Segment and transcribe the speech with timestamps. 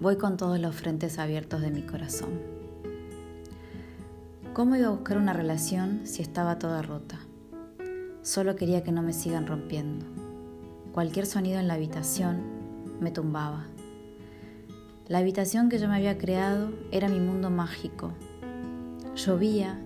[0.00, 2.30] Voy con todos los frentes abiertos de mi corazón.
[4.54, 7.18] ¿Cómo iba a buscar una relación si estaba toda rota?
[8.22, 10.06] Solo quería que no me sigan rompiendo.
[10.92, 12.42] Cualquier sonido en la habitación
[13.00, 13.66] me tumbaba.
[15.08, 18.12] La habitación que yo me había creado era mi mundo mágico.
[19.16, 19.80] Llovía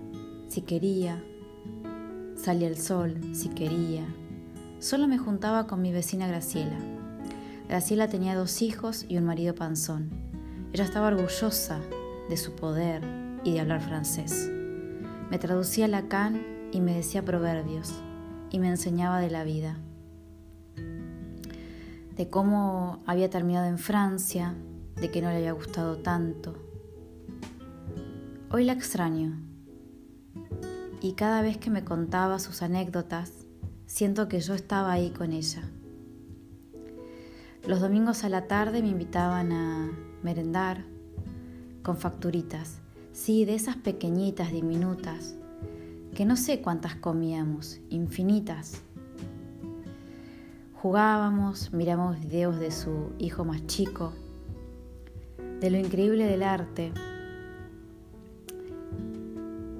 [0.47, 1.23] si quería,
[2.35, 4.05] salía el sol si quería.
[4.77, 6.92] Solo me juntaba con mi vecina Graciela.
[7.73, 10.11] Graciela tenía dos hijos y un marido panzón.
[10.73, 11.79] Ella estaba orgullosa
[12.29, 13.01] de su poder
[13.43, 14.47] y de hablar francés.
[15.31, 16.39] Me traducía Lacan
[16.71, 17.91] y me decía proverbios
[18.51, 19.79] y me enseñaba de la vida,
[22.15, 24.53] de cómo había terminado en Francia,
[24.95, 26.53] de que no le había gustado tanto.
[28.51, 29.35] Hoy la extraño
[31.01, 33.31] y cada vez que me contaba sus anécdotas,
[33.87, 35.63] siento que yo estaba ahí con ella.
[37.65, 39.89] Los domingos a la tarde me invitaban a
[40.21, 40.83] merendar
[41.81, 42.81] con facturitas,
[43.13, 45.35] sí, de esas pequeñitas, diminutas,
[46.13, 48.81] que no sé cuántas comíamos, infinitas.
[50.73, 54.11] Jugábamos, miramos videos de su hijo más chico,
[55.61, 56.91] de lo increíble del arte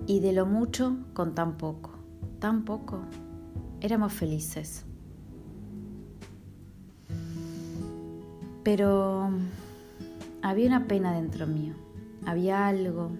[0.07, 1.91] y de lo mucho con tan poco,
[2.39, 3.02] tan poco.
[3.81, 4.85] Éramos felices.
[8.64, 9.30] Pero
[10.42, 11.73] había una pena dentro mío,
[12.25, 13.11] había algo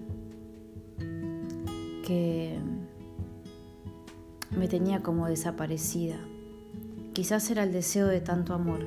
[2.06, 2.58] que
[4.56, 6.16] me tenía como desaparecida.
[7.12, 8.86] Quizás era el deseo de tanto amor.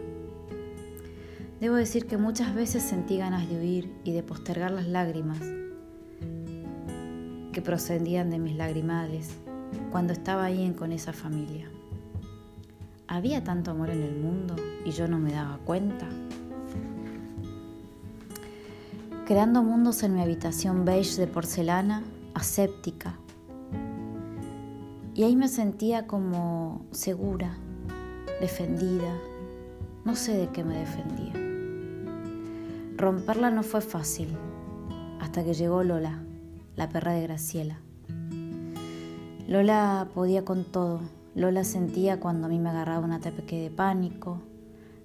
[1.59, 5.39] Debo decir que muchas veces sentí ganas de huir y de postergar las lágrimas
[7.51, 9.31] que procedían de mis lagrimales
[9.91, 11.69] cuando estaba ahí con esa familia.
[13.07, 16.07] ¿Había tanto amor en el mundo y yo no me daba cuenta?
[19.27, 22.01] Creando mundos en mi habitación beige de porcelana,
[22.33, 23.19] aséptica,
[25.13, 27.57] y ahí me sentía como segura,
[28.39, 29.13] defendida.
[30.05, 31.33] No sé de qué me defendía.
[32.95, 34.29] Romperla no fue fácil
[35.19, 36.23] hasta que llegó Lola,
[36.77, 37.81] la perra de Graciela.
[39.45, 41.01] Lola podía con todo.
[41.35, 44.41] Lola sentía cuando a mí me agarraba un ataque de pánico.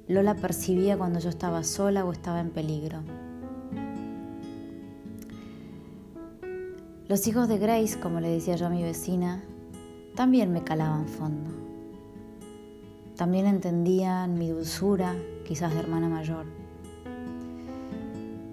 [0.07, 3.01] Lola percibía cuando yo estaba sola o estaba en peligro.
[7.13, 9.45] Los hijos de Grace, como le decía yo a mi vecina,
[10.15, 11.51] también me calaban fondo.
[13.19, 15.15] También entendían mi dulzura,
[15.47, 16.47] quizás de hermana mayor.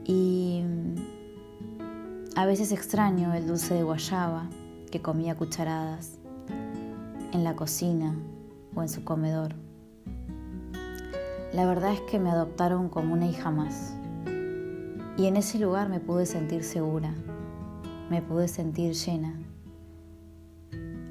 [0.03, 0.61] Y
[2.35, 4.49] a veces extraño el dulce de guayaba
[4.91, 6.17] que comía cucharadas
[7.31, 8.13] en la cocina
[8.75, 9.55] o en su comedor.
[11.53, 13.93] La verdad es que me adoptaron como una hija más.
[15.15, 17.13] Y en ese lugar me pude sentir segura,
[18.09, 19.39] me pude sentir llena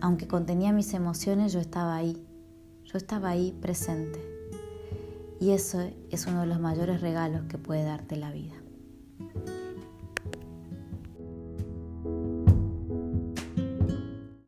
[0.00, 2.24] aunque contenía mis emociones, yo estaba ahí,
[2.84, 4.20] yo estaba ahí presente.
[5.40, 8.54] Y eso es uno de los mayores regalos que puede darte la vida.